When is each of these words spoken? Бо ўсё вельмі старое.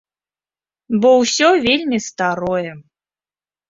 Бо 1.03 1.11
ўсё 1.21 1.47
вельмі 1.69 2.03
старое. 2.09 2.69